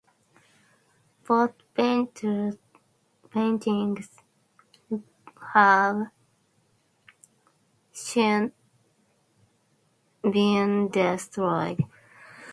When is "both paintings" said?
1.27-2.55